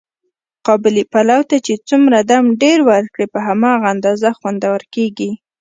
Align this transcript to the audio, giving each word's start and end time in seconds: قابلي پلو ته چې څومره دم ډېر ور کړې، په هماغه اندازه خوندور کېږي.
قابلي 0.65 1.03
پلو 1.13 1.39
ته 1.49 1.57
چې 1.65 1.73
څومره 1.89 2.17
دم 2.29 2.45
ډېر 2.61 2.77
ور 2.89 3.03
کړې، 3.13 3.25
په 3.33 3.39
هماغه 3.47 3.85
اندازه 3.93 4.29
خوندور 4.37 4.81
کېږي. 4.93 5.31